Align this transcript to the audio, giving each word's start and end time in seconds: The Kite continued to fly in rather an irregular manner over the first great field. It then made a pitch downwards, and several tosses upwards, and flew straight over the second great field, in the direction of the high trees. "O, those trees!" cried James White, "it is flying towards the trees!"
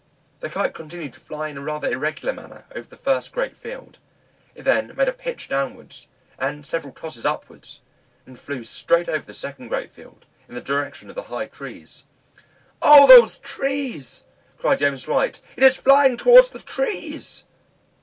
The 0.39 0.49
Kite 0.49 0.73
continued 0.73 1.13
to 1.13 1.19
fly 1.19 1.49
in 1.49 1.63
rather 1.63 1.85
an 1.87 1.93
irregular 1.93 2.33
manner 2.33 2.65
over 2.73 2.87
the 2.89 2.97
first 2.97 3.31
great 3.31 3.55
field. 3.55 3.99
It 4.55 4.63
then 4.63 4.95
made 4.95 5.07
a 5.07 5.13
pitch 5.13 5.47
downwards, 5.47 6.07
and 6.39 6.65
several 6.65 6.91
tosses 6.91 7.23
upwards, 7.23 7.81
and 8.25 8.39
flew 8.39 8.63
straight 8.63 9.07
over 9.07 9.23
the 9.27 9.33
second 9.35 9.67
great 9.67 9.91
field, 9.91 10.25
in 10.49 10.55
the 10.55 10.59
direction 10.59 11.09
of 11.09 11.13
the 11.15 11.21
high 11.29 11.45
trees. 11.45 12.05
"O, 12.81 13.05
those 13.05 13.37
trees!" 13.37 14.23
cried 14.57 14.79
James 14.79 15.07
White, 15.07 15.39
"it 15.55 15.61
is 15.61 15.75
flying 15.75 16.17
towards 16.17 16.49
the 16.49 16.57
trees!" 16.61 17.43